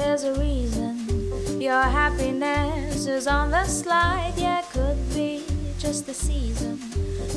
[0.00, 4.34] There's a reason your happiness is on the slide.
[4.36, 5.42] Yeah, could be
[5.78, 6.78] just the season.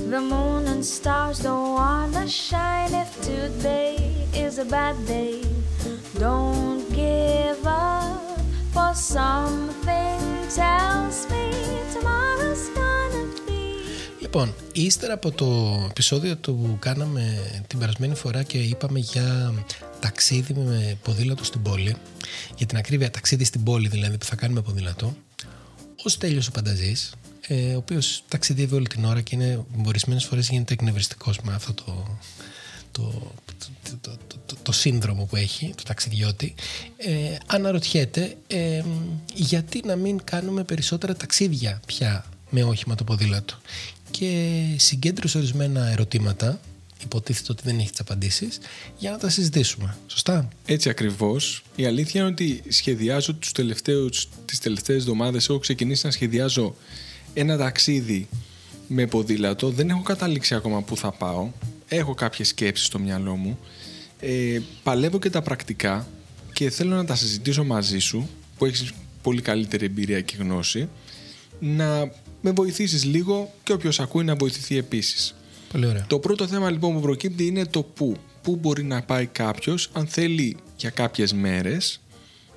[0.10, 2.94] The moon and stars don't wanna shine.
[2.94, 3.98] If today
[4.34, 5.44] is a bad day,
[6.20, 8.22] don't give up.
[8.74, 10.20] For something
[10.54, 11.52] tells me
[11.94, 13.84] tomorrow's gonna be.
[14.22, 19.55] Λοιπόν, ύστερα από το επεισόδιο το που κάναμε την περασμένη φορά και είπαμε για
[20.01, 21.97] ταξίδι με ποδήλατο στην πόλη,
[22.57, 25.17] για την ακρίβεια ταξίδι στην πόλη δηλαδή που θα κάνουμε ποδήλατο,
[26.05, 27.13] ο Στέλιος ο Πανταζής,
[27.49, 31.73] ε, ο οποίος ταξιδεύει όλη την ώρα και είναι ορισμένες φορές γίνεται εκνευριστικός με αυτό
[31.73, 32.19] το,
[32.93, 36.55] το, το, το, το, το, το σύνδρομο που έχει, το ταξιδιώτη,
[36.97, 38.83] ε, αναρωτιέται ε,
[39.35, 43.55] γιατί να μην κάνουμε περισσότερα ταξίδια πια με όχημα το ποδήλατο.
[44.19, 46.61] Και συγκέντρωσε ορισμένα ερωτήματα,
[47.03, 48.59] υποτίθεται ότι δεν έχει τις απαντήσεις,
[48.99, 49.97] για να τα συζητήσουμε.
[50.07, 51.63] Σωστά; Έτσι ακριβώς.
[51.77, 56.75] Η αλήθεια είναι ότι σχεδιάζω τους τελευταίους, τις τελευταίες εβδομάδες έχω ξεκινήσει να σχεδιάζω
[57.35, 58.29] ένα ταξίδι
[58.89, 59.71] με ποδήλατο.
[59.71, 61.51] Δεν έχω καταλήξει ακόμα πού θα πάω.
[61.89, 63.59] Έχω κάποιες σκέψεις στο μυαλό μου.
[64.21, 66.09] Ε, παλεύω και τα πρακτικά
[66.53, 68.29] και θέλω να τα συζητήσω μαζί σου
[68.59, 68.93] που έχεις
[69.23, 70.89] πολύ καλύτερη εμπειρία και γνώση
[71.61, 72.11] να
[72.47, 75.35] με βοηθήσεις λίγο και όποιος ακούει να βοηθηθεί επίσης.
[75.73, 76.05] Πολύ ωραία.
[76.07, 78.17] Το πρώτο θέμα λοιπόν που προκύπτει είναι το πού.
[78.43, 82.01] Πού μπορεί να πάει κάποιος αν θέλει για κάποιες μέρες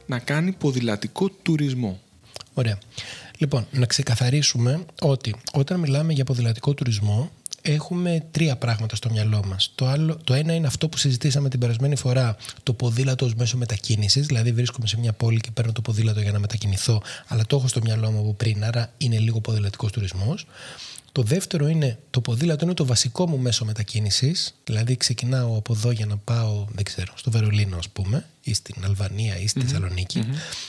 [0.06, 2.02] να κάνει ποδηλατικό τουρισμό.
[2.54, 2.78] Ωραία.
[3.38, 7.32] Λοιπόν, να ξεκαθαρίσουμε ότι όταν μιλάμε για ποδηλατικό τουρισμό
[7.72, 9.72] έχουμε τρία πράγματα στο μυαλό μας.
[9.76, 13.58] Το, άλλο, το ένα είναι αυτό που συζητήσαμε την περασμένη φορά, το ποδήλατος ως μέσο
[13.58, 17.56] μετακίνησης, δηλαδή βρίσκομαι σε μια πόλη και παίρνω το ποδήλατο για να μετακινηθώ, αλλά το
[17.56, 20.46] έχω στο μυαλό μου από πριν, άρα είναι λίγο ποδηλατικός τουρισμός.
[21.18, 25.92] Το δεύτερο είναι το ποδήλατο είναι το βασικό μου μέσο μετακίνησης, δηλαδή ξεκινάω από εδώ
[25.92, 30.26] για να πάω, δεν ξέρω, στο Βερολίνο ας πούμε, ή στην Αλβανία ή στη θεσσαλονικη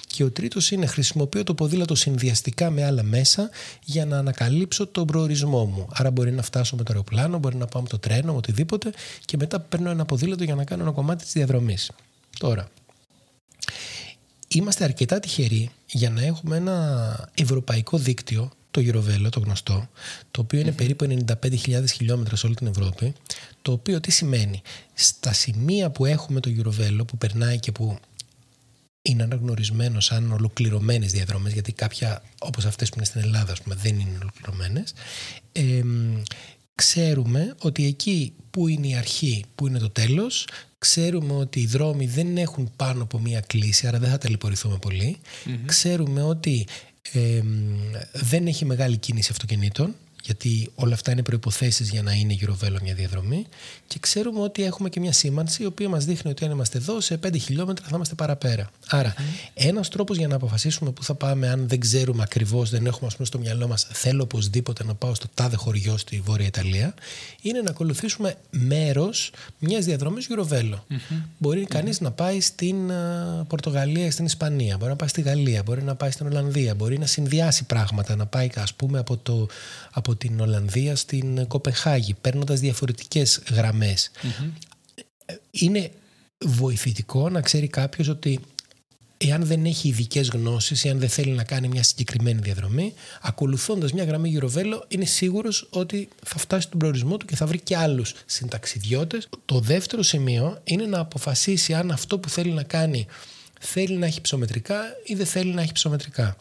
[0.07, 3.51] Και ο τρίτος είναι χρησιμοποιώ το ποδήλατο συνδυαστικά με άλλα μέσα
[3.85, 5.87] για να ανακαλύψω τον προορισμό μου.
[5.93, 8.93] Άρα μπορεί να φτάσω με το αεροπλάνο, μπορεί να πάω με το τρένο, με οτιδήποτε
[9.25, 11.91] και μετά παίρνω ένα ποδήλατο για να κάνω ένα κομμάτι της διαδρομής.
[12.39, 12.69] Τώρα,
[14.49, 19.89] είμαστε αρκετά τυχεροί για να έχουμε ένα ευρωπαϊκό δίκτυο, το Eurovelo, το γνωστό,
[20.31, 23.13] το οποίο είναι περίπου 95.000 χιλιόμετρα σε όλη την Ευρώπη,
[23.63, 24.63] το οποίο τι σημαίνει;
[24.95, 27.99] Στα σημεία που έχουμε το Eurovelo, που περνάει και που
[29.03, 33.75] είναι αναγνωρισμένο σαν ολοκληρωμένες διαδρομές, γιατί κάποια όπως αυτές που είναι στην Ελλάδα, ας πούμε,
[33.75, 34.95] δεν είναι ολοκληρωμένες.
[35.53, 35.83] Ε,
[36.75, 40.47] ξέρουμε ότι εκεί που είναι η αρχή, που είναι το τέλος,
[40.79, 45.17] ξέρουμε ότι οι δρόμοι δεν έχουν πάνω από μία κλίση, άρα δεν θα ταλαιπωρηθούμε πολύ.
[45.67, 46.67] Ξέρουμε ότι
[47.13, 47.43] ε,
[48.13, 49.95] δεν έχει μεγάλη κίνηση αυτοκινήτων,
[50.29, 53.47] γιατί όλα αυτά είναι προϋποθέσεις για να είναι γυροβέλο μια διαδρομή
[53.87, 57.01] και ξέρουμε ότι έχουμε και μια σήμανση η οποία μας δείχνει ότι αν είμαστε εδώ
[57.01, 58.71] σε 5 χιλιόμετρα θα είμαστε παραπέρα.
[58.89, 59.15] Άρα
[59.55, 63.15] ένας τρόπος για να αποφασίσουμε πού θα πάμε αν δεν ξέρουμε ακριβώς, δεν έχουμε ας
[63.15, 66.95] πούμε στο μυαλό μας θέλω οπωσδήποτε να πάω στο τάδε χωριό στη Βόρεια Ιταλία
[67.43, 70.85] είναι να ακολουθήσουμε μέρος μιας διαδρομής γυροβέλο.
[71.39, 75.63] Μπορεί κανείς να πάει στην α, Πορτογαλία ή στην Ισπανία, μπορεί να πάει στη Γαλλία,
[75.63, 79.47] μπορεί να πάει στην Ολλανδία, μπορεί να συνδυάσει πράγματα, να πάει ας πούμε από, το,
[79.91, 84.11] από την Ολλανδία στην Κοπεχάγη, παίρνοντας διαφορετικές γραμμές.
[85.51, 85.91] Είναι
[86.45, 88.41] βοηθητικό να ξέρει κάποιος ότι
[89.19, 94.05] εάν δεν έχει ειδικές γνώσεις, εάν δεν θέλει να κάνει μια συγκεκριμένη διαδρομή, ακολουθώντας μια
[94.05, 98.15] γραμμή γυροβέλο, είναι σίγουρος ότι θα φτάσει στον προορισμό του και θα βρει και άλλους
[98.27, 99.29] συνταξιδιώτες.
[99.45, 103.07] Το δεύτερο σημείο είναι να αποφασίσει αν αυτό που θέλει να κάνει
[103.61, 106.37] θέλει να έχει ψωμετρικά ή δεν θέλει να έχει ψωμετρικά.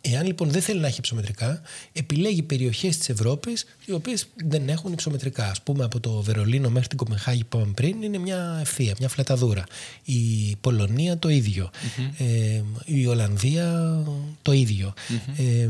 [0.00, 1.62] Εάν λοιπόν δεν θέλει να έχει υψομετρικά,
[1.92, 5.44] επιλέγει περιοχές της Ευρώπης οι οποίες δεν έχουν υψομετρικά.
[5.44, 9.08] Α πούμε από το Βερολίνο μέχρι την Κομεχάγη που είπαμε πριν είναι μια ευθεία, μια
[9.08, 9.64] φλεταδούρα.
[10.04, 11.70] Η Πολωνία το ίδιο.
[12.18, 13.98] Ε, η Ολλανδία
[14.42, 14.94] το ίδιο.
[15.36, 15.68] Ε,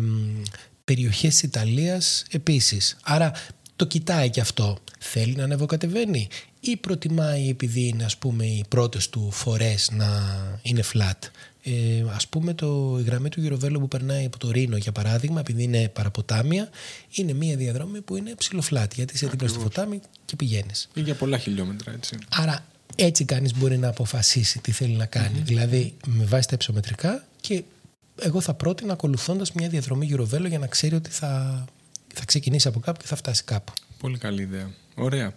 [0.84, 2.96] περιοχές της Ιταλίας επίσης.
[3.02, 3.32] Άρα
[3.76, 4.78] το κοιτάει και αυτό.
[4.98, 6.28] Θέλει να ανεβοκατεβαίνει
[6.60, 10.08] ή προτιμάει επειδή είναι ας πούμε οι πρώτες του φορές να
[10.62, 11.28] είναι flat.
[11.66, 15.40] Ε, ας πούμε το, η γραμμή του Γυροβέλου που περνάει από το Ρήνο για παράδειγμα
[15.40, 16.68] επειδή είναι παραποτάμια
[17.10, 20.88] είναι μια διαδρομή που είναι ψηλοφλάτη γιατί είσαι δίπλα στο ποτάμι και πηγαίνεις.
[20.94, 22.18] Ή για πολλά χιλιόμετρα έτσι.
[22.28, 22.64] Άρα
[22.96, 25.40] έτσι κανείς μπορεί να αποφασίσει τι θέλει να κάνει.
[25.40, 27.62] Δηλαδή με βάση τα υψομετρικά και
[28.20, 31.64] εγώ θα πρότεινα ακολουθώντας μια διαδρομή γυροβέλο για να ξέρει ότι θα,
[32.14, 33.72] θα ξεκινήσει από κάπου και θα φτάσει κάπου.
[33.98, 34.70] Πολύ καλή ιδέα.
[34.94, 35.34] Ωραία.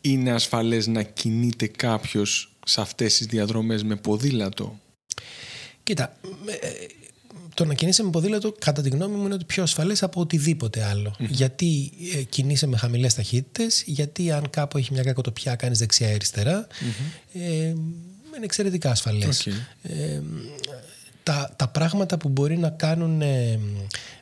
[0.00, 4.78] Είναι ασφαλές να κινείται κάποιος σε αυτές τις διαδρομές με ποδήλατο;
[5.82, 6.16] Κοίτα,
[6.60, 6.68] ε,
[7.54, 10.84] το να κινείσαι με ποδήλατο, κατά τη γνώμη μου, είναι ότι πιο ασφαλές από οτιδήποτε
[11.18, 16.66] Γιατί ε, κινείσαι με χαμηλές ταχύτητες, γιατί αν κάπου έχει μια κακοτοπιά, κάνεις δεξιά-αριστερά.
[17.32, 17.74] Ε,
[18.36, 19.46] είναι εξαιρετικά ασφαλές.
[19.82, 20.22] Ε,
[21.22, 23.60] τα, τα πράγματα που μπορεί να κάνουν ε,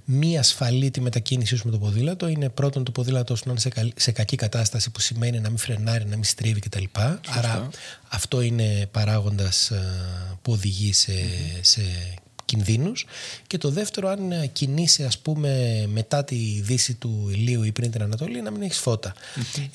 [0.05, 2.29] μη ασφαλή τη μετακίνησή σου με το ποδήλατο.
[2.29, 5.59] Είναι πρώτον το ποδήλατο σου να είναι σε, σε κακή κατάσταση που σημαίνει να μην
[5.59, 6.85] φρενάρει, να μην στρίβει κτλ.
[7.29, 7.69] Άρα
[8.09, 9.83] αυτό είναι παράγοντας ε,
[10.43, 11.13] που οδηγεί σε,
[11.61, 11.83] σε
[12.45, 13.07] κινδύνους.
[13.47, 18.03] Και το δεύτερο αν κινείσαι ας πούμε μετά τη δύση του ηλίου ή πριν την
[18.03, 19.15] Ανατολή να μην έχεις φώτα.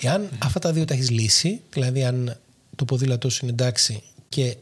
[0.02, 2.38] Εάν αυτά τα δύο τα έχεις λύσει, δηλαδή αν
[2.76, 4.58] το ποδήλατό σου είναι εντάξει και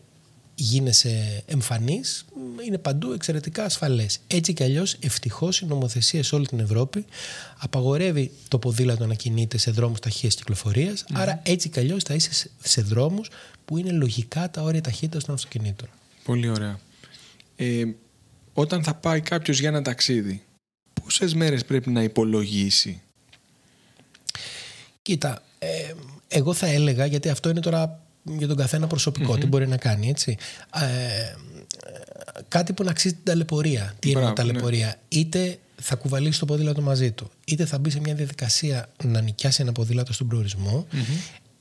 [0.60, 2.26] γίνεσαι εμφανής,
[2.66, 4.20] είναι παντού εξαιρετικά ασφαλές.
[4.28, 7.06] Έτσι κι αλλιώς ευτυχώς η νομοθεσία σε όλη την Ευρώπη
[7.58, 10.38] απαγορεύει το ποδήλατο να κινείται σε δρόμους ταχείας
[11.14, 13.30] άρα έτσι κι αλλιώς θα είσαι σε δρόμους
[13.66, 15.90] που είναι λογικά τα όρια ταχύτητας των αυτοκινήτων.
[16.24, 16.80] Πολύ ωραία.
[17.56, 17.84] Ε,
[18.54, 20.44] όταν θα πάει κάποιος για ένα ταξίδι,
[21.04, 23.02] πόσες μέρες πρέπει να υπολογίσει;
[25.02, 25.94] Κοίτα, ε,
[26.28, 28.07] εγώ θα έλεγα, γιατί αυτό είναι τώρα
[28.38, 28.88] για τον καθένα
[29.38, 30.38] τι μπορεί να κάνει, έτσι.
[30.74, 31.36] Ε,
[32.48, 33.96] κάτι που να αξίζει την ταλαιπωρία.
[34.00, 35.20] Τι είναι ταλαιπωρία; Ναι.
[35.20, 39.62] Είτε θα κουβαλήσει το ποδήλατο μαζί του, είτε θα μπει σε μια διαδικασία να νοικιάσει
[39.62, 40.88] ένα ποδήλατο στον προορισμό,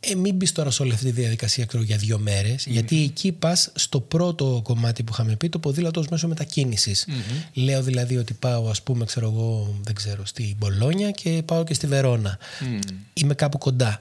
[0.00, 3.32] ε, μην μπεις τώρα σε όλη αυτή τη διαδικασία ξέρω, για δύο μέρες, γιατί εκεί
[3.32, 6.28] πας στο πρώτο κομμάτι που είχαμε πει, το ποδήλατο ως μέσο
[7.52, 11.74] Λέω δηλαδή ότι πάω, ας πούμε, ξέρω εγώ, δεν ξέρω, στη Μπολόνια και πάω και
[11.74, 12.38] στη Βερόνα.
[13.12, 13.98] Είμαι κάπου κοντά.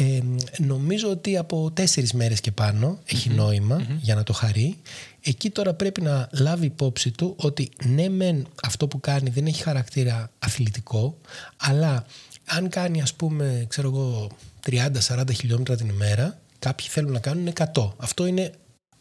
[0.00, 0.20] Ε,
[0.58, 4.78] νομίζω ότι από τέσσερις μέρες και πάνω έχει νόημα για να το χαρεί.
[5.20, 9.62] Εκεί τώρα πρέπει να λάβει υπόψη του ότι ναι μεν αυτό που κάνει δεν έχει
[9.62, 11.16] χαρακτήρα αθλητικό
[11.56, 12.06] αλλά
[12.44, 14.28] αν κάνει ας πούμε ξέρω εγώ
[14.70, 17.90] 30-40 χιλιόμετρα την ημέρα, κάποιοι θέλουν να κάνουν 100.
[17.96, 18.52] Αυτό είναι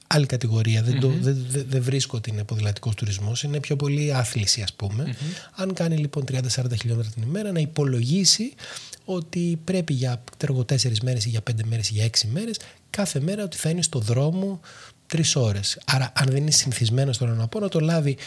[0.07, 0.84] άλλη κατηγορία.
[0.84, 3.44] Δεν, το, δεν, δεν, βρίσκω ότι είναι ποδηλατικός τουρισμός.
[3.44, 5.16] Είναι πιο πολύ άθληση, ας πούμε.
[5.56, 6.38] Αν κάνει λοιπόν 30-40
[6.80, 8.54] χιλιόμετρα την ημέρα, να υπολογίσει
[9.06, 12.60] ότι πρέπει για 4 μέρες ή για 5 μέρες ή για 6 μέρες,
[12.90, 14.60] κάθε μέρα ότι θα είναι στο δρόμο
[15.08, 15.80] τρεις ώρες.
[15.86, 18.18] Άρα, αν δεν είναι συνηθισμένο τώρα να πω, να το λάβει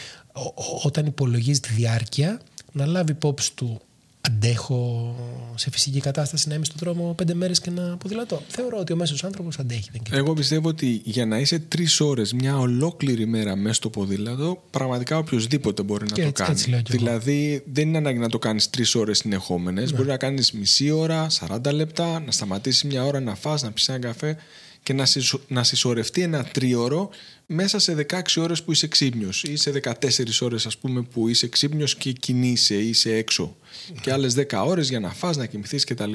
[0.83, 2.41] όταν υπολογίζει τη διάρκεια,
[2.71, 3.81] να λάβει υπόψη του
[4.27, 5.15] αντέχω
[5.55, 8.41] σε φυσική κατάσταση να είμαι στον δρόμο πέντε μέρες και να ποδηλατώ.
[8.47, 9.89] Θεωρώ ότι ο μέσος άνθρωπος αντέχει.
[9.91, 14.63] Δεν Εγώ πιστεύω ότι για να είσαι τρεις ώρες μια ολόκληρη μέρα μέσα στο ποδήλατο,
[14.69, 16.81] πραγματικά οποιοδήποτε μπορεί να το κάνει.
[16.89, 19.91] δηλαδή, δεν είναι ανάγκη να το κάνεις τρεις ώρες συνεχόμενες.
[19.91, 19.97] Ναι.
[19.97, 23.89] Μπορεί να κάνεις μισή ώρα, 40 λεπτά, να σταματήσεις μια ώρα να φας, να πεις
[23.89, 24.37] ένα καφέ
[24.87, 25.39] και να, συσσω...
[25.47, 27.09] να συσσωρευτεί ένα τρίωρο
[27.45, 29.93] μέσα σε 16 ώρες που είσαι ξύπνιος ή σε 14
[30.41, 33.55] ώρες ας πούμε που είσαι ξύπνιος και κινείσαι ή είσαι έξω
[34.01, 36.11] και άλλες 10 ώρες για να φας, να κοιμηθείς κτλ.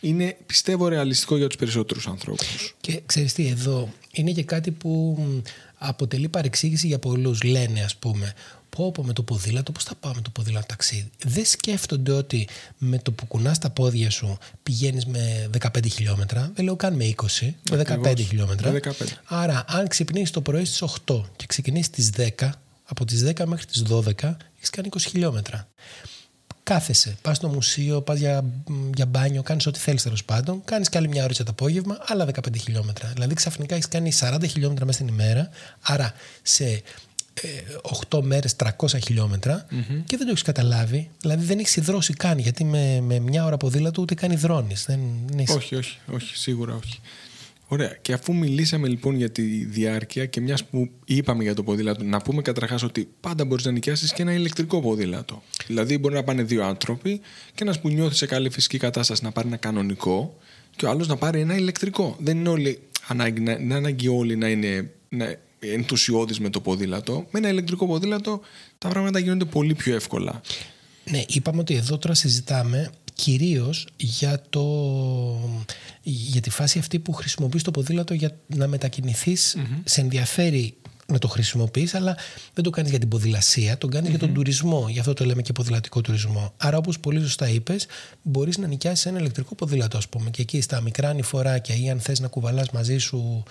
[0.00, 2.74] Είναι πιστεύω ρεαλιστικό για τους περισσότερους ανθρώπους.
[2.80, 5.18] Και ξέρεις τι εδώ είναι και κάτι που
[5.74, 8.34] αποτελεί παρεξήγηση για πολλούς λένε ας πούμε
[8.76, 11.10] πω πω με το ποδήλατο, πώς θα πάω με το ποδήλατο ταξίδι.
[11.24, 16.64] Δεν σκέφτονται ότι με το που κουνάς τα πόδια σου πηγαίνεις με 15 χιλιόμετρα, δεν
[16.64, 18.72] λέω καν με 20, με 15 χιλιόμετρα.
[18.72, 18.90] 15.
[19.24, 22.50] Άρα αν ξυπνήσεις το πρωί στις 8 και ξεκινήσεις στις 10,
[22.84, 25.68] από τις 10 μέχρι τις 12 έχεις κάνει 20 χιλιόμετρα.
[26.62, 28.44] Κάθεσαι, πας στο μουσείο, πας για,
[28.94, 30.62] για μπάνιο, κάνεις ό,τι θέλεις τέλος πάντων.
[30.64, 33.10] Κάνεις και άλλη μια ώρα το απόγευμα, άλλα 15 χιλιόμετρα.
[33.14, 35.48] Δηλαδή ξαφνικά έχεις κάνει 40 χιλιόμετρα μέσα στην ημέρα.
[35.80, 36.12] Άρα
[36.42, 36.82] σε
[38.10, 39.66] 8 μέρες 300 χιλιόμετρα
[40.04, 41.10] και δεν το έχεις καταλάβει.
[41.20, 44.88] Δηλαδή δεν έχεις υδρώσει καν γιατί με, με μια ώρα ποδήλατο ούτε καν υδρώνεις.
[45.48, 47.00] Όχι, όχι, όχι, σίγουρα όχι.
[47.72, 47.96] Ωραία.
[48.02, 52.20] Και αφού μιλήσαμε λοιπόν για τη διάρκεια και μιας που είπαμε για το ποδήλατο, να
[52.20, 55.42] πούμε καταρχάς ότι πάντα μπορείς να νοικιάσεις και ένα ηλεκτρικό ποδήλατο.
[55.66, 57.20] Δηλαδή, μπορεί να πάνε δύο άνθρωποι
[57.54, 60.38] και ένας που νιώθει σε καλή φυσική κατάσταση να πάρει ένα κανονικό
[60.76, 62.16] και ο άλλος να πάρει ένα ηλεκτρικό.
[62.20, 67.26] Δεν είναι όλοι ανάγκη, να, είναι ανάγκη όλοι να είναι να ενθουσιώδης με το ποδήλατο.
[67.30, 68.40] Με ένα ηλεκτρικό ποδήλατο
[68.78, 70.40] τα πράγματα γίνονται πολύ πιο εύκολα.
[71.10, 74.64] Ναι, είπαμε ότι εδώ τώρα συζητάμε κυρίως για, το,
[76.02, 80.74] για τη φάση αυτή που χρησιμοποιείς το ποδήλατο για να μετακινηθεις Σε ενδιαφέρει
[81.12, 82.16] να το χρησιμοποιείς, αλλά
[82.54, 84.88] δεν το κάνεις για την ποδηλασία, το κανει για τον τουρισμό.
[84.88, 86.52] Γι' αυτό το λέμε και ποδηλατικό τουρισμό.
[86.56, 87.86] Άρα, όπως πολύ σωστά είπες,
[88.22, 92.00] μπορείς να νοικιάσεις ένα ηλεκτρικό ποδήλατο, ας πούμε, και εκεί στα μικρά ανηφοράκια ή αν
[92.00, 93.42] θες να κουβαλάς μαζί σου,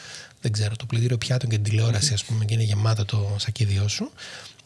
[0.42, 3.88] δεν ξέρω, το πλυντήριο πιάτων και την τηλεόραση, ας πούμε, και είναι γεμάτο το σακίδιό
[3.88, 4.12] σου.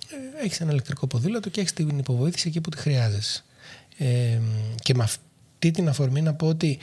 [0.10, 3.44] Ε, έχεις ένα ηλεκτρικό ποδήλατο και έχεις την υποβοήθηση εκεί που τη χρειάζεσαι.
[3.98, 4.40] Ε,
[4.82, 6.78] και με αυτή την αφορμή να πω ότι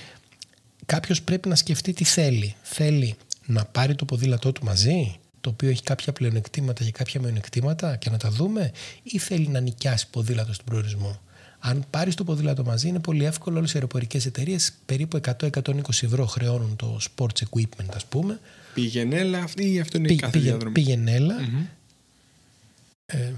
[0.87, 2.55] κάποιος πρέπει να σκεφτεί τι θέλει.
[2.63, 7.97] Θέλει να πάρει το ποδήλατό του μαζί; Το οποίο έχει κάποια πλεονεκτήματα και κάποια μειονεκτήματα
[7.97, 11.21] και να τα δούμε, ή θέλει να νοικιάσει ποδήλατο στον προορισμό.
[11.63, 13.59] Αν πάρεις το ποδήλατο μαζί, είναι πολύ εύκολο.
[13.59, 18.41] Όλες οι αεροπορικές εταιρείες περίπου 100-120 ευρώ χρεώνουν το sports equipment, ας πούμε.
[18.75, 20.75] Πήγαινε αυτή ή αυτό είναι Πή- η κάθε πήγε- διαδρομή.
[20.75, 21.35] Πήγαινε-έλα.
[21.41, 21.65] Μμμ.
[23.07, 23.33] Ε,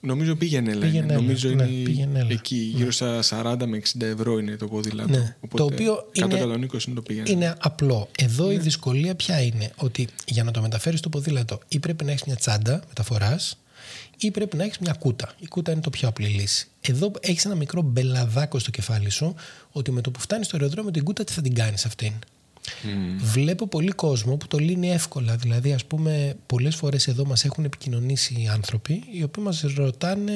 [0.00, 0.86] Νομίζω πήγαινε, λένε.
[0.86, 2.28] Πήγαινε, Νομίζω ναι, είναι πήγαινε, έλα.
[2.30, 5.08] εκεί, γύρω στα 40 με 60 ευρώ είναι το ποδήλατο.
[5.18, 7.30] Ναι, το οποίο είναι- 100-120 είναι το πήγαινε.
[7.30, 8.08] είναι απλό.
[8.18, 8.54] Εδώ Ναι.
[8.54, 12.24] η δυσκολία ποια είναι, ότι για να το μεταφέρεις το ποδήλατο ή πρέπει να έχεις
[12.24, 13.58] μια τσάντα μεταφοράς
[14.18, 15.34] ή πρέπει να έχεις μια κούτα.
[15.38, 16.68] Η κούτα είναι το πιο απλή λύση.
[16.80, 19.34] Εδώ έχεις ένα μικρό μπελαδάκο στο κεφάλι σου,
[19.70, 22.12] ότι με το που φτάνεις στο αεροδρόμιο την κούτα τι θα την κάνεις αυτήν;
[23.18, 25.36] Βλέπω πολύ κόσμο που το λύνει εύκολα.
[25.36, 30.32] Δηλαδή, ας πούμε, πολλές φορές εδώ μας έχουν επικοινωνήσει άνθρωποι οι οποίοι μας ρωτάνε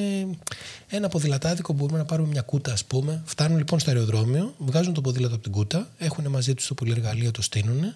[0.89, 3.23] ένα ποδηλατάδικο που μπορούμε να πάρουμε μια κούτα, ας πούμε.
[3.25, 7.31] Φτάνουν λοιπόν στο αεροδρόμιο, βγάζουν το ποδήλατο από την κούτα, έχουν μαζί τους το πολυεργαλείο,
[7.31, 7.95] το στεινουν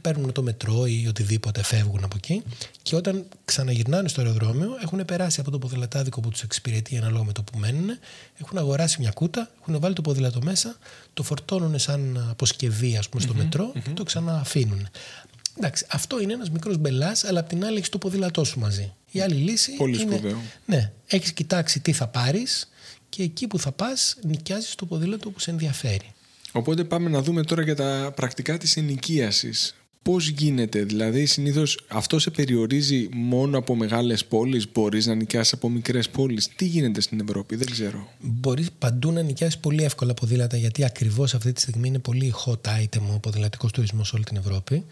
[0.00, 2.42] παίρνουν το μετρό ή οτιδήποτε, φεύγουν από εκεί
[2.82, 7.32] και όταν ξαναγυρνάνε στο αεροδρόμιο έχουν περάσει από το ποδηλατάδικο που τους εξυπηρετεί ανάλογα με
[7.32, 7.88] το που μένουν,
[8.40, 10.76] έχουν αγοράσει μια κούτα, έχουν βάλει το ποδήλατο μέσα,
[11.14, 14.88] το φορτώνουν σαν αποσκευή ας πούμε στο μετρό και το ξανααφήνουν.
[15.58, 18.94] Εντάξει, αυτό είναι ένας μικρός μπελάς, αλλά απ' την άλλη έχεις το ποδήλατό σου μαζί.
[19.10, 20.42] Η άλλη λύση Πολύ είναι, σπουδαίο.
[20.66, 22.70] ναι, έχεις κοιτάξει τι θα πάρεις
[23.08, 26.12] και εκεί που θα πας νοικιάζεις το ποδήλατο που σε ενδιαφέρει.
[26.52, 29.74] Οπότε πάμε να δούμε τώρα για τα πρακτικά της ενοικίασης.
[30.02, 35.68] Πώς γίνεται, δηλαδή συνήθως αυτό σε περιορίζει μόνο από μεγάλες πόλεις, μπορείς να νοικιάσεις από
[35.68, 36.48] μικρές πόλεις.
[36.56, 38.08] Τι γίνεται στην Ευρώπη, δεν ξέρω.
[38.20, 42.82] Μπορείς παντού να νοικιάσεις πολύ εύκολα ποδήλατα γιατί ακριβώς αυτή τη στιγμή είναι πολύ hot
[42.82, 44.84] item ο ποδηλατικός τουρισμός σε όλη την Ευρώπη.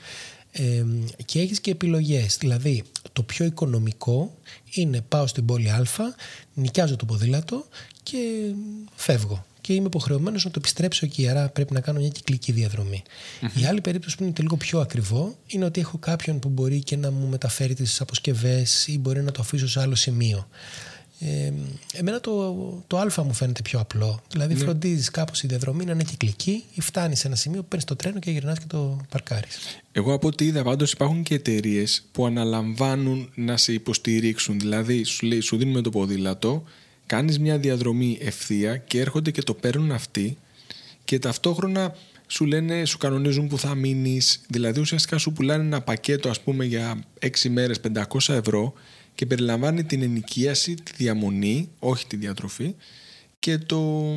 [0.52, 0.84] Ε,
[1.24, 2.36] και έχεις και επιλογές.
[2.36, 4.36] Δηλαδή, το πιο οικονομικό
[4.74, 5.84] είναι πάω στην πόλη Α,
[6.54, 7.64] νοικιάζω το ποδήλατο
[8.02, 8.18] και
[8.94, 9.44] φεύγω.
[9.60, 11.28] Και είμαι υποχρεωμένος να το επιστρέψω εκεί.
[11.28, 13.02] Άρα πρέπει να κάνω μια κυκλική διαδρομή.
[13.62, 16.82] Η άλλη περίπτωση που είναι και λίγο πιο ακριβό είναι ότι έχω κάποιον που μπορεί
[16.82, 20.48] και να μου μεταφέρει τις αποσκευές ή μπορεί να το αφήσω σε άλλο σημείο.
[21.22, 21.52] Ε,
[21.92, 22.54] εμένα το,
[22.86, 24.22] το Α μου φαίνεται πιο απλό.
[24.30, 24.60] Δηλαδή, Ναι.
[24.60, 27.96] φροντίζεις κάπως η διαδρομή να είναι κυκλική ή φτάνεις σε ένα σημείο που παίρνεις το
[27.96, 29.58] τρένο και γυρνάς και το παρκάρεις.
[29.92, 34.58] Εγώ από ό,τι είδα πάντως υπάρχουν και εταιρείες που αναλαμβάνουν να σε υποστηρίξουν.
[34.58, 36.64] Δηλαδή σου, λέει, σου δίνουμε το ποδήλατο,
[37.10, 40.36] κάνεις μια διαδρομή ευθεία και έρχονται και το παίρνουν αυτοί
[41.04, 44.40] και ταυτόχρονα σου λένε, σου κανονίζουν που θα μείνεις.
[44.48, 48.72] Δηλαδή ουσιαστικά σου πουλάνε ένα πακέτο ας πούμε για 6 μέρες 500 ευρώ
[49.14, 52.74] και περιλαμβάνει την ενοικίαση, τη διαμονή, όχι τη διατροφή
[53.38, 54.12] και το,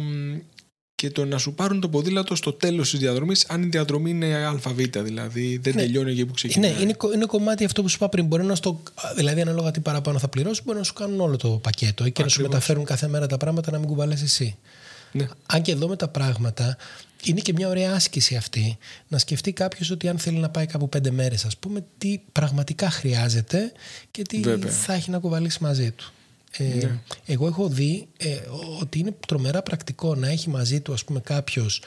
[1.03, 4.45] και το να σου πάρουν το ποδήλατο στο τέλος της διαδρομής αν η διαδρομή είναι
[4.45, 5.81] ΑΒ δηλαδή δεν Ναι.
[5.81, 6.71] τελειώνει εκεί που ξεκινάει.
[6.71, 8.25] Ναι, είναι, κο- είναι κομμάτι αυτό που σου είπα πριν.
[8.25, 8.81] Μπορεί να στο,
[9.15, 12.21] δηλαδή, ανάλογα τι παραπάνω θα πληρώσει, μπορεί να σου κάνουν όλο το πακέτο ή και
[12.21, 12.53] να σου Ακριβώς.
[12.53, 14.57] μεταφέρουν κάθε μέρα τα πράγματα να μην κουβαλές εσύ.
[15.11, 15.27] Ναι.
[15.45, 16.77] Αν και εδώ με τα πράγματα,
[17.23, 20.89] είναι και μια ωραία άσκηση αυτή να σκεφτεί κάποιος ότι αν θέλει να πάει κάπου
[20.89, 23.71] πέντε μέρες, ας πούμε, τι πραγματικά χρειάζεται
[24.11, 24.71] και τι Βέβαια.
[24.71, 26.11] θα έχει να κουβαλήσει μαζί του.
[26.57, 26.89] Ε,
[27.25, 28.37] Εγώ έχω δει ε,
[28.81, 31.81] ότι είναι τρομερά πρακτικό να έχει μαζί του, ας πούμε, κάποιος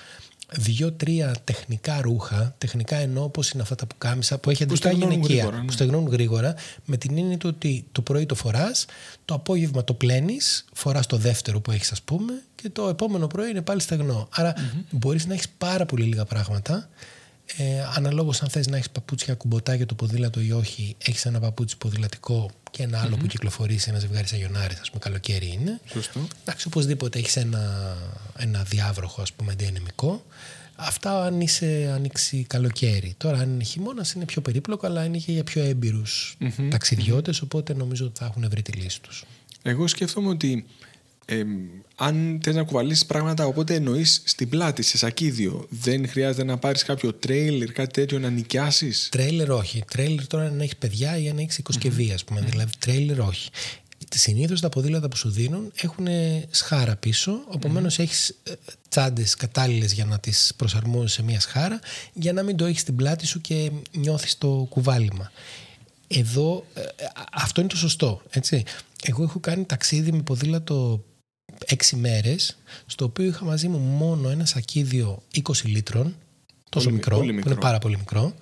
[0.53, 5.35] δύο-τρία τεχνικά ρούχα, τεχνικά εννοώ όπως είναι αυτά τα πουκάμισα που έχει αντικά στεγνώνουν γυναικεία,
[5.35, 5.65] γρήγορα, ναι.
[5.65, 6.55] που στεγνώνουν γρήγορα,
[6.85, 8.87] με την έννοια του ότι το πρωί το φοράς,
[9.25, 13.51] το απόγευμα το πλένεις, φοράς το δεύτερο που έχεις ας πούμε και το επόμενο πρωί
[13.51, 14.29] είναι πάλι στεγνό.
[14.31, 14.55] Άρα
[14.91, 16.89] μπορείς να έχεις πάρα πολύ λίγα πράγματα
[17.57, 21.41] ε, αναλόγως αν θες να έχεις παπούτσια κουμποτά για το ποδήλατο ή όχι, έχεις ένα
[21.41, 25.81] παπούτσι ποδηλατικό και ένα άλλο που κυκλοφορεί σε ένα ζευγάρι σαγιονάρες, ας πούμε καλοκαίρι είναι.
[25.93, 26.27] Σωστό.
[26.41, 27.97] Εντάξει, οπωσδήποτε έχεις ένα,
[28.37, 30.25] ένα διάβροχο, ας πούμε, αντιενεμικό.
[30.77, 33.15] Αυτά αν είσαι ανοίξει καλοκαίρι.
[33.17, 36.37] Τώρα, αν είναι χειμώνας, είναι πιο περίπλοκο, αλλά είναι και για πιο έμπειρους
[36.71, 39.25] ταξιδιώτες, οπότε νομίζω ότι θα έχουν βρει τη λύση τους.
[39.63, 40.67] Εγώ σκέφτομαι ότι
[41.29, 41.43] ε,
[41.97, 46.83] αν θες να κουβαλήσεις πράγματα οπότε εννοείς στην πλάτη, σε σακίδιο δεν χρειάζεται να πάρεις
[46.83, 49.85] κάποιο τρέιλερ, κάτι τέτοιο να νοικιάσεις; Τρέιλερ όχι.
[49.91, 52.41] Τρέιλερ τώρα αν έχεις παιδιά ή αν έχεις οικοσκευή, ας πούμε.
[52.41, 53.51] Δηλαδή, τρέιλερ όχι.
[54.15, 56.07] Συνήθως τα ποδήλατα που σου δίνουν έχουν
[56.51, 58.37] σχάρα πίσω, επομένως έχεις
[58.89, 61.81] τσάντες κατάλληλες για να τις προσαρμόσει σε μια σχάρα,
[62.13, 65.33] για να μην το έχεις στην πλάτη σου και νιώθεις το κουβάλιμα.
[66.09, 66.83] Εδώ ε,
[67.33, 68.23] αυτό είναι το σωστό.
[68.31, 68.65] Έτσι.
[69.03, 71.05] Εγώ έχω κάνει ταξίδι με ποδήλατο
[71.67, 76.15] έξι μέρες στο οποίο είχα μαζί μου μόνο ένα σακίδιο 20 λίτρων
[76.69, 77.51] τόσο Πολύ- μικρό, πολύ που μικρό.
[77.51, 78.35] είναι πάρα πολύ μικρό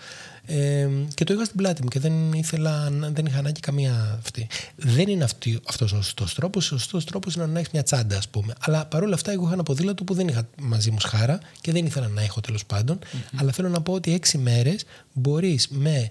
[0.46, 4.18] ε, και το είχα στην πλάτη μου και δεν ήθελα να- δεν είχα ανάγκη καμία
[4.18, 4.46] αυτή.
[4.76, 6.72] Δεν είναι αυτή, αυτός ο σωστός τρόπος.
[6.72, 8.54] Ο σωστός τρόπος είναι να έχεις μια τσάντα ας πούμε.
[8.60, 11.86] Αλλά παρόλα αυτά εγώ είχα ένα ποδήλατο που δεν είχα μαζί μου σχάρα και δεν
[11.86, 12.98] ήθελα να έχω τέλος πάντων.
[13.36, 16.10] Αλλά θέλω να πω ότι έξι μέρες μπορείς με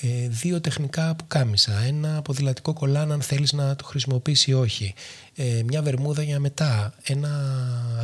[0.00, 4.94] ε, δύο τεχνικά πουκάμισα, ένα ποδηλατικό κολάν αν θέλεις να το χρησιμοποιήσει ή όχι,
[5.34, 7.30] ε, μια βερμούδα για μετά, ένα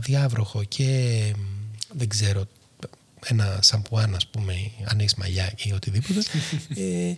[0.03, 1.41] διάβροχο και μ,
[1.99, 2.45] δεν ξέρω,
[3.25, 4.53] ένα σαμπουάν ας πούμε,
[4.85, 6.23] αν έχεις μαλλιά ή οτιδήποτε,
[6.77, 7.15] ε,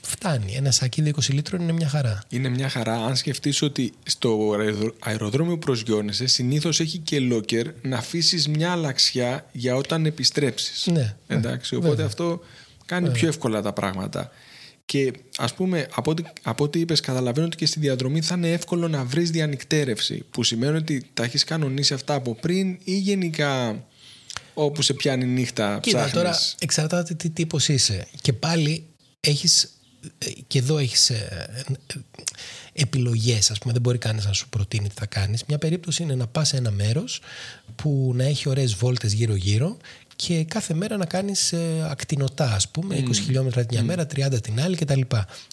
[0.00, 0.54] φτάνει.
[0.54, 2.22] Ένα σακίδι 20 λίτρων είναι μια χαρά.
[2.28, 7.66] Είναι μια χαρά αν σκεφτείς ότι στο αεροδρο- αεροδρόμιο που προσγειώνεσαι συνήθως έχει και λόκερ
[7.82, 10.86] να αφήσεις μια αλλαξιά για όταν επιστρέψεις.
[10.86, 12.06] Ναι, Εντάξει, ναι, οπότε βέβαια.
[12.06, 12.40] αυτό
[12.94, 14.30] κάνει πιο εύκολα τα πράγματα.
[14.84, 18.52] Και ας πούμε, από ό,τι, από ό,τι είπες, καταλαβαίνω ότι και στη διαδρομή θα είναι
[18.52, 23.84] εύκολο να βρεις διανυκτέρευση, που σημαίνει ότι τα έχεις κανονίσει αυτά από πριν ή γενικά
[24.54, 26.12] όπου σε πιάνει η νύχτα Κοίτα, ψάχνεις.
[26.12, 28.06] τώρα εξαρτάται τι τύπος είσαι.
[28.20, 28.84] Και πάλι
[29.20, 29.78] έχεις,
[30.18, 31.98] ε, και εδώ έχεις ε, ε,
[32.72, 35.44] επιλογές, ας πούμε, δεν μπορεί κανείς να σου προτείνει τι θα κάνεις.
[35.44, 37.20] Μια περίπτωση είναι να πας σε ένα μέρος
[37.76, 39.76] που να έχει ωραίες βόλτες γύρω-γύρω
[40.26, 44.40] και κάθε μέρα να κάνεις ε, ακτινοτά, ας πούμε, 20 χιλιόμετρα την μια μέρα, 30
[44.42, 45.00] την άλλη κτλ.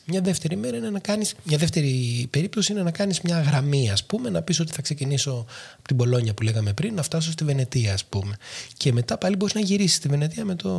[0.06, 4.04] Μια δεύτερη μέρα είναι να κάνεις, μια δεύτερη περίπτωση είναι να κάνεις μια γραμμή, ας
[4.04, 5.46] πούμε, να πεις ότι θα ξεκινήσω
[5.78, 8.36] από την Πολόνια που λέγαμε πριν, να φτάσω στη Βενετία, ας πούμε.
[8.78, 10.70] Και μετά πάλι μπορείς να γυρίσεις στη Βενετία με το,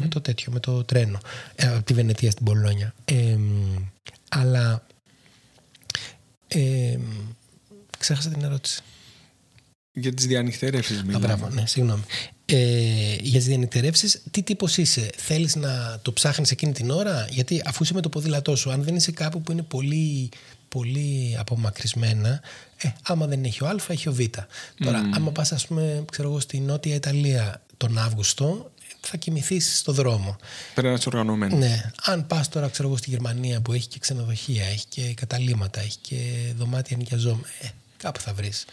[0.00, 1.18] με το τέτοιο, με το τρένο.
[1.54, 2.94] Ε, από τη Βενετία στην Πολόνια.
[3.04, 3.36] Ε,
[4.28, 4.86] αλλά
[6.48, 6.98] ε,
[7.98, 8.82] ξέχασα την ερώτηση.
[9.98, 11.26] Για τις διανυκτέρευσεις Α, μιλάμε.
[11.26, 12.02] μπράβο, ναι, συγγνώμη.
[12.46, 17.62] Ε, για τις διανυκτερεύσεις, τι τύπος είσαι, Θέλεις να το ψάχνεις εκείνη την ώρα, Γιατί
[17.64, 20.28] αφού είσαι με το ποδήλατό σου, αν δεν είσαι κάπου που είναι πολύ,
[20.68, 22.40] πολύ απομακρυσμένα,
[22.76, 24.20] ε, άμα δεν έχει ο Α, έχει ο Β.
[24.84, 29.92] Τώρα, άμα πας, ας πούμε, ξέρω εγώ, στη Νότια Ιταλία τον Αύγουστο, θα κοιμηθείς στο
[29.92, 30.36] δρόμο.
[30.74, 31.58] Πρέπει να είσαι οργανωμένος.
[31.58, 31.90] Ναι.
[32.04, 35.98] Αν πας τώρα, ξέρω εγώ, στη Γερμανία που έχει και ξενοδοχεία, έχει και καταλήμματα, έχει
[36.00, 36.16] και
[36.56, 38.64] δωμάτια νοικιαζόμενα, ε, κάπου θα βρεις.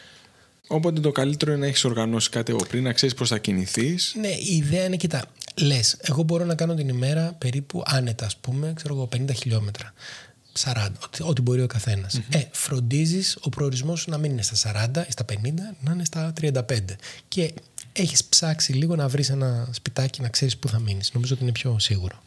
[0.73, 4.15] Οπότε το καλύτερο είναι να έχεις οργανώσει κάτι από πριν, να ξέρεις πώς θα κινηθείς.
[4.19, 5.25] Ναι, η ιδέα είναι, κοίτα,
[5.55, 9.93] λες, εγώ μπορώ να κάνω την ημέρα περίπου άνετα, ας πούμε, ξέρω εγώ, 50 χιλιόμετρα.
[10.59, 14.89] 40, ό,τι, ό,τι μπορεί ο καθενα Ε, φροντίζεις ο προορισμός σου να μην είναι στα
[14.95, 15.35] 40 ή στα 50,
[15.81, 16.95] να είναι στα 35.
[17.27, 17.53] Και
[17.93, 21.11] έχεις ψάξει λίγο να βρεις ένα σπιτάκι να ξέρεις πού θα μείνεις.
[21.13, 22.23] Νομίζω ότι είναι πιο σίγουρο.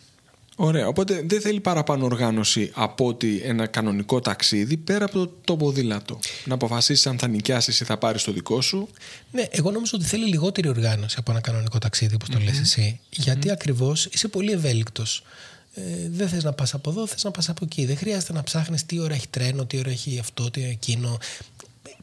[0.59, 0.87] Ωραία.
[0.87, 6.19] Οπότε δεν θέλει παραπάνω οργάνωση από ότι ένα κανονικό ταξίδι πέρα από το, το ποδήλατο.
[6.45, 8.89] Να αποφασίσεις αν θα νοικιάσεις ή θα πάρεις το δικό σου.
[9.31, 13.01] Ναι, εγώ νομίζω ότι θέλει λιγότερη οργάνωση από ένα κανονικό ταξίδι, όπως το λες εσύ.
[13.11, 15.23] Γιατί ακριβώς είσαι πολύ ευέλικτος.
[15.75, 17.85] Ε, δεν θες να πας από εδώ, θες να πας από εκεί.
[17.85, 21.19] Δεν χρειάζεται να ψάχνεις τι ώρα έχει τρένο, τι ώρα έχει αυτό, τι ώρα εκείνο.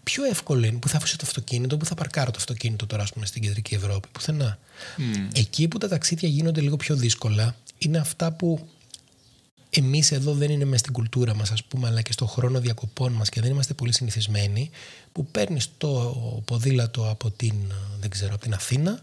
[0.03, 3.13] Πιο εύκολο είναι που θα αφήσω το αυτοκίνητο, που θα παρκάρω το αυτοκίνητο τώρα, ας
[3.13, 4.07] πούμε, στην κεντρική Ευρώπη.
[4.11, 4.59] Πουθενά.
[5.33, 8.67] Εκεί που τα ταξίδια γίνονται λίγο πιο δύσκολα είναι αυτά που
[9.69, 13.11] εμείς εδώ δεν είναι μέσα στην κουλτούρα μας ας πούμε αλλά και στο χρόνο διακοπών
[13.11, 14.69] μας και δεν είμαστε πολύ συνηθισμένοι
[15.11, 16.15] που παίρνεις το
[16.45, 17.55] ποδήλατο από την,
[17.99, 19.01] δεν ξέρω, από την Αθήνα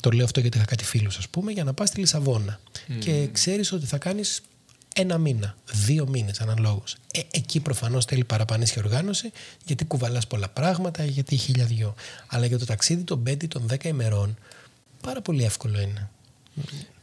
[0.00, 2.60] το λέω αυτό γιατί είχα κάτι φίλους ας πούμε για να πας στη Λισαβόνα
[2.98, 4.42] και ξέρεις ότι θα κάνεις
[4.94, 6.96] ένα μήνα, δύο μήνες αναλόγως.
[7.12, 9.32] Ε, εκεί προφανώς θέλει παραπανής και οργάνωση
[9.64, 11.94] γιατί κουβαλάς πολλά πράγματα, γιατί χίλια δυο.
[12.26, 14.36] Αλλά για το ταξίδι των 5 των 10 ημερών
[15.00, 16.10] πάρα πολύ εύκολο είναι.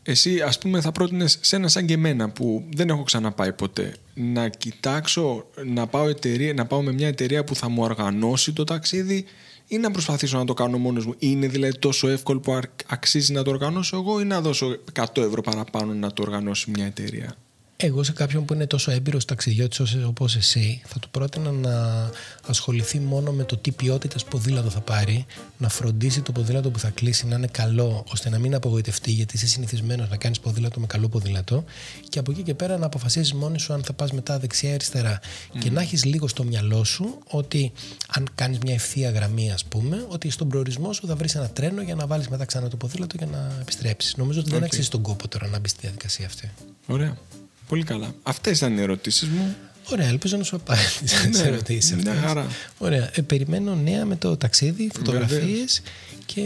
[0.10, 3.93] Εσύ, ας πούμε, θα πρότεινες σε ένα σαν και εμένα που δεν έχω ξαναπάει ποτέ
[4.13, 8.63] να κοιτάξω να πάω, εταιρεία, να πάω με μια εταιρεία που θα μου οργανώσει το
[8.63, 9.26] ταξίδι
[9.67, 13.34] ή να προσπαθήσω να το κάνω μόνος μου; Είναι δηλαδή τόσο εύκολο που αρ- αξίζει
[13.34, 17.36] να το οργανώσω εγώ ή να δώσω 100 ευρώ παραπάνω να το οργανώσει μια εταιρεία;
[17.80, 22.10] Εγώ σε κάποιον που είναι τόσο έμπειρος ταξιδιώτης όπως εσύ θα του πρότεινα να
[22.48, 25.26] ασχοληθεί μόνο με το τι ποιότητας ποδήλατο θα πάρει
[25.58, 29.36] να φροντίσει το ποδήλατο που θα κλείσει να είναι καλό ώστε να μην απογοητευτεί γιατί
[29.36, 31.63] είσαι συνηθισμένος να κάνεις ποδήλατο με καλό ποδήλατο
[32.10, 34.74] και από εκεί και πέρα να αποφασίσεις μόνοι σου αν θα πας μετά δεξιά ή
[34.74, 35.20] αριστερά
[35.60, 37.72] και να έχεις λίγο στο μυαλό σου ότι
[38.08, 41.82] αν κάνεις μια ευθεία γραμμή ας πούμε ότι στον προορισμό σου θα βρεις ένα τρένο
[41.82, 44.16] για να βάλεις μετά ξανά το ποδήλατο για να επιστρέψεις.
[44.16, 46.52] Νομίζω ότι δεν αξίζει τον κόπο τώρα να μπει στη διαδικασία αυτή.
[46.88, 47.18] Ωραία.
[47.67, 48.12] Πολύ καλά.
[48.23, 49.56] Αυτές ήταν οι ερωτήσεις μου.
[49.91, 52.27] Ωραία, ελπίζω να σου απάντησα τις Ναι, ερωτήσεις μια αυτές.
[52.27, 52.47] χαρά.
[52.77, 53.10] Ωραία.
[53.13, 55.82] Ε, περιμένω νέα με το ταξίδι, φωτογραφίες
[56.25, 56.41] και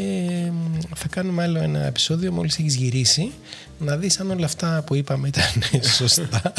[0.51, 3.31] μ, θα κάνουμε άλλο ένα επεισόδιο μόλις έχεις γυρίσει
[3.79, 5.43] να δεις αν όλα αυτά που είπαμε ήταν
[5.97, 6.53] σωστά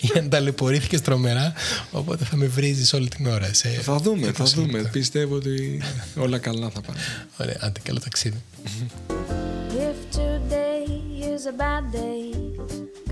[0.00, 1.52] ή αν ταλαιπωρήθηκες τρομερά.
[1.90, 3.52] Οπότε θα με βρίζεις όλη την ώρα.
[3.52, 4.72] Σε Θα δούμε, θα 20 δούμε.
[4.72, 4.88] λεπτά.
[4.88, 5.82] Πιστεύω ότι
[6.16, 6.98] όλα καλά θα πάνε.
[7.40, 8.42] Ωραία, άντε, καλό ταξίδι.
[9.86, 10.86] If today
[11.32, 12.24] is a bad day,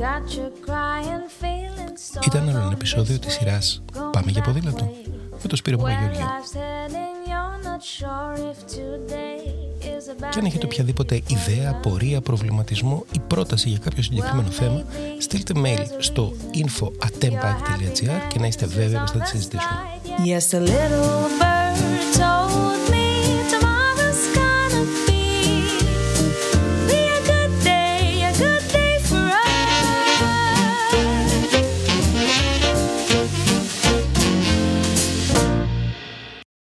[0.03, 3.83] got you crying, feeling so Ήταν άλλο ένα επεισόδιο της σειράς.
[4.13, 4.85] Πάμε για ποδήλατο.
[5.43, 6.27] με τον Σπύρο Παπαγεωργίου.
[10.31, 14.85] Και αν έχετε οποιαδήποτε ιδέα, πορεία, προβληματισμό ή πρόταση για κάποιο συγκεκριμένο θέμα,
[15.19, 19.79] στείλτε mail στο info.atempike.gr και να είστε βέβαιοι πως θα τη συζητήσουμε.
[20.27, 22.82] Yes, a little bird told